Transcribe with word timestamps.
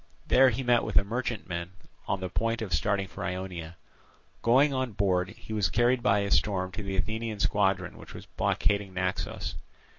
There 0.25 0.49
he 0.49 0.63
met 0.63 0.83
with 0.83 0.95
a 0.95 1.03
merchantman 1.03 1.73
on 2.07 2.21
the 2.21 2.29
point 2.29 2.63
of 2.63 2.73
starting 2.73 3.07
for 3.07 3.23
Ionia. 3.23 3.77
Going 4.41 4.73
on 4.73 4.93
board, 4.93 5.29
he 5.29 5.53
was 5.53 5.69
carried 5.69 6.01
by 6.01 6.21
a 6.21 6.31
storm 6.31 6.71
to 6.71 6.81
the 6.81 6.97
Athenian 6.97 7.39
squadron 7.39 7.99
which 7.99 8.15
was 8.15 8.25
blockading 8.25 8.95
Naxos. 8.95 9.53